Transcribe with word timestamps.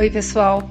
Oi, 0.00 0.08
pessoal! 0.08 0.62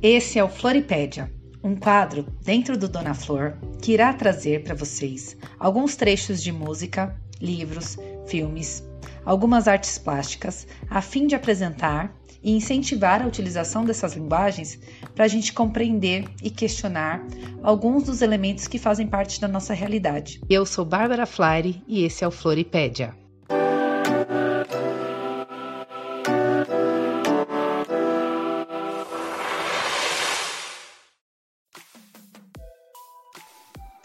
Esse 0.00 0.38
é 0.38 0.44
o 0.44 0.48
Floripédia, 0.48 1.28
um 1.60 1.74
quadro 1.74 2.24
dentro 2.44 2.78
do 2.78 2.88
Dona 2.88 3.14
Flor 3.14 3.58
que 3.82 3.90
irá 3.90 4.12
trazer 4.12 4.62
para 4.62 4.76
vocês 4.76 5.36
alguns 5.58 5.96
trechos 5.96 6.40
de 6.40 6.52
música, 6.52 7.20
livros, 7.40 7.98
filmes, 8.28 8.84
algumas 9.24 9.66
artes 9.66 9.98
plásticas, 9.98 10.68
a 10.88 11.02
fim 11.02 11.26
de 11.26 11.34
apresentar 11.34 12.14
e 12.40 12.52
incentivar 12.52 13.22
a 13.22 13.26
utilização 13.26 13.84
dessas 13.84 14.14
linguagens 14.14 14.78
para 15.16 15.24
a 15.24 15.28
gente 15.28 15.52
compreender 15.52 16.24
e 16.40 16.48
questionar 16.48 17.26
alguns 17.64 18.04
dos 18.04 18.22
elementos 18.22 18.68
que 18.68 18.78
fazem 18.78 19.08
parte 19.08 19.40
da 19.40 19.48
nossa 19.48 19.74
realidade. 19.74 20.40
Eu 20.48 20.64
sou 20.64 20.84
Bárbara 20.84 21.26
Flyer 21.26 21.74
e 21.88 22.04
esse 22.04 22.22
é 22.22 22.28
o 22.28 22.30
Floripédia. 22.30 23.25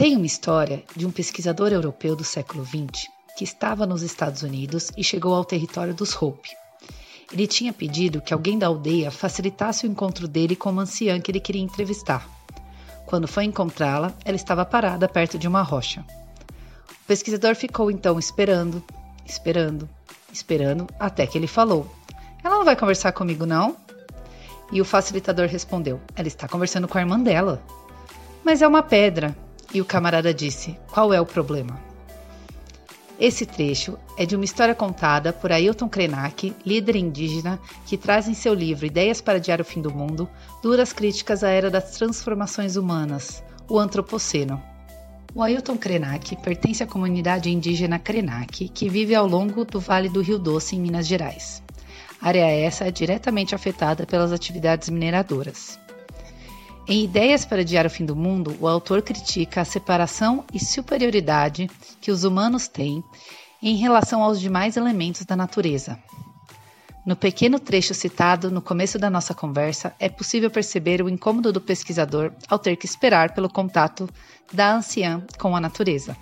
Tem 0.00 0.16
uma 0.16 0.24
história 0.24 0.82
de 0.96 1.04
um 1.04 1.10
pesquisador 1.10 1.74
europeu 1.74 2.16
do 2.16 2.24
século 2.24 2.64
XX 2.64 3.06
que 3.36 3.44
estava 3.44 3.84
nos 3.84 4.00
Estados 4.00 4.42
Unidos 4.42 4.90
e 4.96 5.04
chegou 5.04 5.34
ao 5.34 5.44
território 5.44 5.92
dos 5.92 6.16
Hope. 6.16 6.48
Ele 7.30 7.46
tinha 7.46 7.70
pedido 7.70 8.22
que 8.22 8.32
alguém 8.32 8.58
da 8.58 8.66
aldeia 8.66 9.10
facilitasse 9.10 9.86
o 9.86 9.90
encontro 9.90 10.26
dele 10.26 10.56
com 10.56 10.70
uma 10.70 10.84
anciã 10.84 11.20
que 11.20 11.30
ele 11.30 11.38
queria 11.38 11.60
entrevistar. 11.60 12.26
Quando 13.04 13.28
foi 13.28 13.44
encontrá-la, 13.44 14.14
ela 14.24 14.36
estava 14.36 14.64
parada 14.64 15.06
perto 15.06 15.38
de 15.38 15.46
uma 15.46 15.60
rocha. 15.60 16.02
O 16.88 17.06
pesquisador 17.06 17.54
ficou 17.54 17.90
então 17.90 18.18
esperando, 18.18 18.82
esperando, 19.26 19.86
esperando, 20.32 20.86
até 20.98 21.26
que 21.26 21.36
ele 21.36 21.46
falou: 21.46 21.86
Ela 22.42 22.56
não 22.56 22.64
vai 22.64 22.74
conversar 22.74 23.12
comigo, 23.12 23.44
não? 23.44 23.76
E 24.72 24.80
o 24.80 24.84
facilitador 24.86 25.46
respondeu: 25.46 26.00
Ela 26.16 26.28
está 26.28 26.48
conversando 26.48 26.88
com 26.88 26.96
a 26.96 27.02
irmã 27.02 27.20
dela. 27.20 27.62
Mas 28.42 28.62
é 28.62 28.66
uma 28.66 28.82
pedra, 28.82 29.36
e 29.72 29.80
o 29.80 29.84
camarada 29.84 30.32
disse: 30.34 30.78
Qual 30.90 31.12
é 31.12 31.20
o 31.20 31.26
problema? 31.26 31.80
Esse 33.20 33.44
trecho 33.44 33.98
é 34.16 34.24
de 34.24 34.34
uma 34.34 34.46
história 34.46 34.74
contada 34.74 35.30
por 35.30 35.52
Ailton 35.52 35.90
Krenak, 35.90 36.54
líder 36.64 36.96
indígena, 36.96 37.60
que 37.84 37.98
traz 37.98 38.26
em 38.26 38.32
seu 38.32 38.54
livro 38.54 38.86
Ideias 38.86 39.20
para 39.20 39.36
Adiar 39.36 39.60
o 39.60 39.64
Fim 39.64 39.82
do 39.82 39.90
Mundo 39.90 40.26
duras 40.62 40.90
críticas 40.90 41.44
à 41.44 41.50
era 41.50 41.68
das 41.68 41.90
transformações 41.98 42.76
humanas, 42.76 43.44
o 43.68 43.78
Antropoceno. 43.78 44.62
O 45.34 45.42
Ailton 45.42 45.76
Krenak 45.76 46.34
pertence 46.36 46.82
à 46.82 46.86
comunidade 46.86 47.50
indígena 47.50 47.98
Krenak, 47.98 48.70
que 48.70 48.88
vive 48.88 49.14
ao 49.14 49.26
longo 49.26 49.66
do 49.66 49.78
Vale 49.78 50.08
do 50.08 50.22
Rio 50.22 50.38
Doce, 50.38 50.74
em 50.74 50.80
Minas 50.80 51.06
Gerais. 51.06 51.62
Área 52.22 52.50
essa 52.50 52.86
é 52.86 52.90
diretamente 52.90 53.54
afetada 53.54 54.06
pelas 54.06 54.32
atividades 54.32 54.88
mineradoras. 54.88 55.78
Em 56.92 57.04
Ideias 57.04 57.44
para 57.44 57.60
Adiar 57.60 57.86
o 57.86 57.88
Fim 57.88 58.04
do 58.04 58.16
Mundo, 58.16 58.56
o 58.58 58.66
autor 58.66 59.00
critica 59.00 59.60
a 59.60 59.64
separação 59.64 60.44
e 60.52 60.58
superioridade 60.58 61.70
que 62.00 62.10
os 62.10 62.24
humanos 62.24 62.66
têm 62.66 63.04
em 63.62 63.76
relação 63.76 64.24
aos 64.24 64.40
demais 64.40 64.76
elementos 64.76 65.24
da 65.24 65.36
natureza. 65.36 65.96
No 67.06 67.14
pequeno 67.14 67.60
trecho 67.60 67.94
citado 67.94 68.50
no 68.50 68.60
começo 68.60 68.98
da 68.98 69.08
nossa 69.08 69.32
conversa, 69.32 69.94
é 70.00 70.08
possível 70.08 70.50
perceber 70.50 71.00
o 71.00 71.08
incômodo 71.08 71.52
do 71.52 71.60
pesquisador 71.60 72.32
ao 72.48 72.58
ter 72.58 72.74
que 72.74 72.86
esperar 72.86 73.34
pelo 73.34 73.48
contato 73.48 74.10
da 74.52 74.74
anciã 74.74 75.24
com 75.38 75.54
a 75.54 75.60
natureza. 75.60 76.16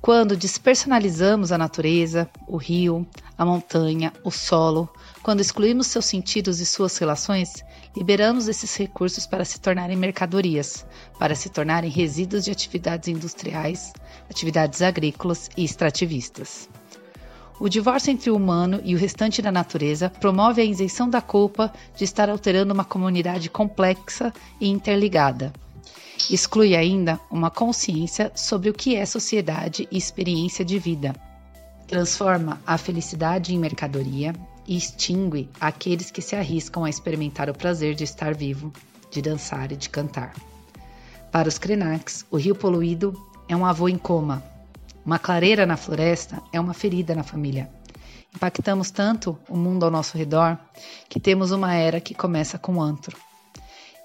Quando 0.00 0.36
despersonalizamos 0.36 1.50
a 1.50 1.58
natureza, 1.58 2.30
o 2.46 2.56
rio, 2.56 3.06
a 3.36 3.44
montanha, 3.44 4.12
o 4.22 4.30
solo, 4.30 4.88
quando 5.22 5.40
excluímos 5.40 5.88
seus 5.88 6.04
sentidos 6.04 6.60
e 6.60 6.66
suas 6.66 6.96
relações, 6.98 7.64
liberamos 7.96 8.46
esses 8.46 8.76
recursos 8.76 9.26
para 9.26 9.44
se 9.44 9.60
tornarem 9.60 9.96
mercadorias, 9.96 10.86
para 11.18 11.34
se 11.34 11.48
tornarem 11.48 11.90
resíduos 11.90 12.44
de 12.44 12.52
atividades 12.52 13.08
industriais, 13.08 13.92
atividades 14.30 14.80
agrícolas 14.80 15.50
e 15.56 15.64
extrativistas. 15.64 16.68
O 17.58 17.68
divórcio 17.68 18.10
entre 18.10 18.30
o 18.30 18.36
humano 18.36 18.80
e 18.84 18.94
o 18.94 18.98
restante 18.98 19.40
da 19.40 19.50
natureza 19.50 20.10
promove 20.10 20.60
a 20.60 20.64
isenção 20.64 21.08
da 21.08 21.22
culpa 21.22 21.72
de 21.96 22.04
estar 22.04 22.28
alterando 22.28 22.72
uma 22.72 22.84
comunidade 22.84 23.48
complexa 23.48 24.32
e 24.60 24.68
interligada. 24.68 25.52
Exclui 26.28 26.74
ainda 26.74 27.20
uma 27.30 27.50
consciência 27.50 28.32
sobre 28.34 28.68
o 28.68 28.74
que 28.74 28.96
é 28.96 29.06
sociedade 29.06 29.86
e 29.92 29.96
experiência 29.96 30.64
de 30.64 30.78
vida. 30.78 31.14
Transforma 31.86 32.60
a 32.66 32.76
felicidade 32.76 33.54
em 33.54 33.58
mercadoria 33.58 34.34
e 34.66 34.76
extingue 34.76 35.48
aqueles 35.60 36.10
que 36.10 36.20
se 36.20 36.34
arriscam 36.34 36.84
a 36.84 36.90
experimentar 36.90 37.48
o 37.48 37.54
prazer 37.54 37.94
de 37.94 38.02
estar 38.02 38.34
vivo, 38.34 38.72
de 39.10 39.22
dançar 39.22 39.70
e 39.70 39.76
de 39.76 39.88
cantar. 39.88 40.34
Para 41.30 41.48
os 41.48 41.58
Krenaks, 41.58 42.26
o 42.28 42.36
rio 42.36 42.56
poluído 42.56 43.14
é 43.48 43.54
um 43.54 43.64
avô 43.64 43.88
em 43.88 43.98
coma. 43.98 44.42
Uma 45.04 45.20
clareira 45.20 45.64
na 45.64 45.76
floresta 45.76 46.42
é 46.52 46.58
uma 46.58 46.74
ferida 46.74 47.14
na 47.14 47.22
família. 47.22 47.70
Impactamos 48.34 48.90
tanto 48.90 49.38
o 49.48 49.56
mundo 49.56 49.84
ao 49.84 49.90
nosso 49.90 50.18
redor 50.18 50.58
que 51.08 51.20
temos 51.20 51.52
uma 51.52 51.74
era 51.74 52.00
que 52.00 52.14
começa 52.14 52.58
com 52.58 52.82
antro. 52.82 53.16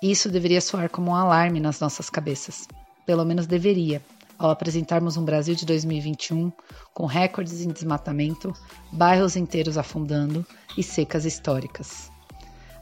Isso 0.02 0.30
deveria 0.30 0.60
soar 0.60 0.90
como 0.90 1.12
um 1.12 1.16
alarme 1.16 1.60
nas 1.60 1.80
nossas 1.80 2.10
cabeças. 2.10 2.68
Pelo 3.06 3.24
menos 3.24 3.46
deveria, 3.46 4.02
ao 4.38 4.50
apresentarmos 4.50 5.16
um 5.16 5.24
Brasil 5.24 5.54
de 5.54 5.64
2021 5.64 6.52
com 6.92 7.06
recordes 7.06 7.62
em 7.62 7.70
desmatamento, 7.70 8.52
bairros 8.92 9.36
inteiros 9.36 9.78
afundando 9.78 10.44
e 10.76 10.82
secas 10.82 11.24
históricas. 11.24 12.12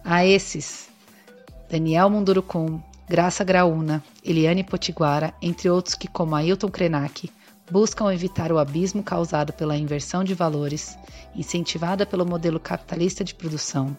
A 0.03 0.25
esses, 0.25 0.89
Daniel 1.69 2.09
Mundurucum, 2.09 2.81
Graça 3.09 3.43
Graúna, 3.43 4.01
Eliane 4.23 4.63
Potiguara, 4.63 5.33
entre 5.41 5.69
outros 5.69 5.95
que, 5.95 6.07
como 6.07 6.35
Ailton 6.35 6.69
Krenak, 6.69 7.29
buscam 7.71 8.11
evitar 8.11 8.51
o 8.51 8.57
abismo 8.57 9.03
causado 9.03 9.53
pela 9.53 9.77
inversão 9.77 10.23
de 10.23 10.33
valores, 10.33 10.97
incentivada 11.35 12.05
pelo 12.05 12.25
modelo 12.25 12.59
capitalista 12.59 13.23
de 13.23 13.35
produção 13.35 13.95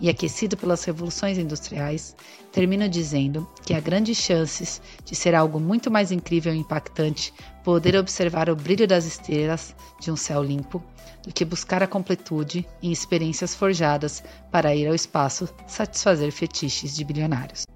e 0.00 0.08
aquecido 0.08 0.56
pelas 0.56 0.84
revoluções 0.84 1.36
industriais, 1.36 2.16
termino 2.50 2.88
dizendo 2.88 3.48
que 3.64 3.74
há 3.74 3.80
grandes 3.80 4.16
chances 4.16 4.80
de 5.04 5.14
ser 5.14 5.34
algo 5.34 5.60
muito 5.60 5.90
mais 5.90 6.10
incrível 6.10 6.54
e 6.54 6.58
impactante 6.58 7.32
poder 7.62 7.96
observar 7.96 8.48
o 8.48 8.56
brilho 8.56 8.88
das 8.88 9.04
estrelas 9.04 9.74
de 10.00 10.10
um 10.10 10.16
céu 10.16 10.42
limpo 10.42 10.82
do 11.22 11.32
que 11.32 11.44
buscar 11.44 11.82
a 11.82 11.86
completude 11.86 12.66
em 12.82 12.90
experiências 12.90 13.54
forjadas 13.54 14.22
para 14.50 14.74
ir 14.74 14.86
ao 14.88 14.94
espaço 14.94 15.48
satisfazer 15.66 16.32
fetiches 16.32 16.96
de 16.96 17.04
bilionários. 17.04 17.66